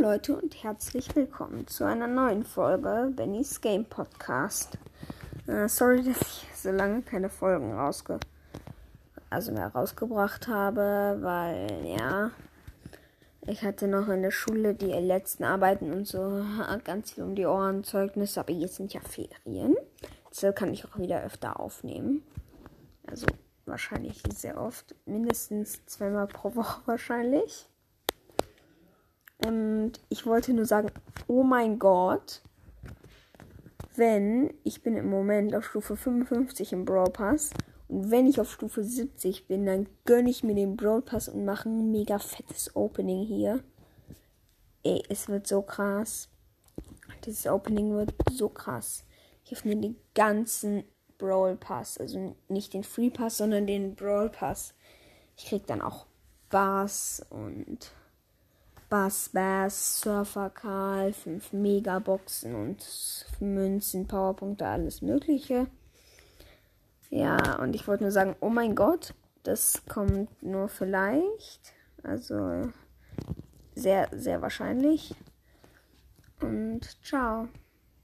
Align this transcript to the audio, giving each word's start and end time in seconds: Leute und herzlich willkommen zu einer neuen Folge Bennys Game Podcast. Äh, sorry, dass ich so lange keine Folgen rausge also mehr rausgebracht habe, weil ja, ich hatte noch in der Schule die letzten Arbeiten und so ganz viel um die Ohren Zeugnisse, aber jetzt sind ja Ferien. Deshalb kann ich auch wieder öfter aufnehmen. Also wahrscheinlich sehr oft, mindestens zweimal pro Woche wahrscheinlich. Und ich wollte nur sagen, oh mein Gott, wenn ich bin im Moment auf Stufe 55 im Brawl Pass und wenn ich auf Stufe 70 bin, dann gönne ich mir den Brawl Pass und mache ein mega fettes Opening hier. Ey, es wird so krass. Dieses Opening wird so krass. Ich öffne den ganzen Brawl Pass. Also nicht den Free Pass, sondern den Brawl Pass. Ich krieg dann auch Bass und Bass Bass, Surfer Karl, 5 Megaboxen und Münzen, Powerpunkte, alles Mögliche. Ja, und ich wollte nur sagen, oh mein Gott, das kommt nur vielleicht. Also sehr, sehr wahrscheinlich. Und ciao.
Leute 0.00 0.36
und 0.36 0.62
herzlich 0.62 1.14
willkommen 1.16 1.66
zu 1.66 1.84
einer 1.84 2.06
neuen 2.06 2.44
Folge 2.44 3.10
Bennys 3.16 3.60
Game 3.60 3.84
Podcast. 3.84 4.78
Äh, 5.48 5.68
sorry, 5.68 6.04
dass 6.04 6.20
ich 6.20 6.46
so 6.54 6.70
lange 6.70 7.02
keine 7.02 7.28
Folgen 7.28 7.72
rausge 7.72 8.20
also 9.28 9.50
mehr 9.50 9.68
rausgebracht 9.68 10.46
habe, 10.46 11.18
weil 11.20 11.84
ja, 11.84 12.30
ich 13.46 13.62
hatte 13.62 13.88
noch 13.88 14.08
in 14.08 14.22
der 14.22 14.30
Schule 14.30 14.74
die 14.74 14.86
letzten 14.86 15.42
Arbeiten 15.42 15.92
und 15.92 16.06
so 16.06 16.44
ganz 16.84 17.12
viel 17.12 17.24
um 17.24 17.34
die 17.34 17.46
Ohren 17.46 17.82
Zeugnisse, 17.82 18.38
aber 18.38 18.52
jetzt 18.52 18.76
sind 18.76 18.94
ja 18.94 19.00
Ferien. 19.00 19.76
Deshalb 20.30 20.54
kann 20.54 20.72
ich 20.72 20.84
auch 20.84 20.96
wieder 20.98 21.24
öfter 21.24 21.58
aufnehmen. 21.58 22.22
Also 23.06 23.26
wahrscheinlich 23.66 24.22
sehr 24.32 24.60
oft, 24.60 24.94
mindestens 25.06 25.84
zweimal 25.86 26.28
pro 26.28 26.54
Woche 26.54 26.82
wahrscheinlich. 26.86 27.68
Und 29.44 29.92
ich 30.08 30.26
wollte 30.26 30.52
nur 30.52 30.66
sagen, 30.66 30.90
oh 31.26 31.42
mein 31.42 31.78
Gott, 31.78 32.42
wenn 33.96 34.52
ich 34.64 34.82
bin 34.82 34.96
im 34.96 35.10
Moment 35.10 35.54
auf 35.54 35.66
Stufe 35.66 35.96
55 35.96 36.72
im 36.72 36.84
Brawl 36.84 37.10
Pass 37.10 37.50
und 37.88 38.10
wenn 38.10 38.26
ich 38.26 38.40
auf 38.40 38.52
Stufe 38.52 38.84
70 38.84 39.46
bin, 39.46 39.66
dann 39.66 39.88
gönne 40.04 40.30
ich 40.30 40.44
mir 40.44 40.54
den 40.54 40.76
Brawl 40.76 41.02
Pass 41.02 41.28
und 41.28 41.44
mache 41.44 41.68
ein 41.68 41.90
mega 41.90 42.18
fettes 42.18 42.74
Opening 42.76 43.24
hier. 43.26 43.62
Ey, 44.82 45.02
es 45.08 45.28
wird 45.28 45.46
so 45.46 45.62
krass. 45.62 46.28
Dieses 47.24 47.46
Opening 47.46 47.94
wird 47.94 48.14
so 48.30 48.48
krass. 48.48 49.04
Ich 49.44 49.52
öffne 49.52 49.76
den 49.76 49.96
ganzen 50.14 50.84
Brawl 51.16 51.56
Pass. 51.56 51.98
Also 51.98 52.36
nicht 52.48 52.74
den 52.74 52.84
Free 52.84 53.10
Pass, 53.10 53.38
sondern 53.38 53.66
den 53.66 53.94
Brawl 53.94 54.28
Pass. 54.28 54.74
Ich 55.36 55.46
krieg 55.46 55.66
dann 55.66 55.80
auch 55.80 56.06
Bass 56.50 57.24
und 57.30 57.90
Bass 58.88 59.28
Bass, 59.28 60.00
Surfer 60.00 60.50
Karl, 60.50 61.12
5 61.12 61.52
Megaboxen 61.52 62.54
und 62.54 63.26
Münzen, 63.40 64.06
Powerpunkte, 64.06 64.66
alles 64.66 65.02
Mögliche. 65.02 65.66
Ja, 67.10 67.56
und 67.56 67.74
ich 67.74 67.86
wollte 67.86 68.04
nur 68.04 68.12
sagen, 68.12 68.36
oh 68.40 68.48
mein 68.48 68.74
Gott, 68.74 69.14
das 69.42 69.82
kommt 69.88 70.42
nur 70.42 70.68
vielleicht. 70.68 71.72
Also 72.02 72.70
sehr, 73.74 74.08
sehr 74.12 74.42
wahrscheinlich. 74.42 75.14
Und 76.40 76.80
ciao. 77.04 77.48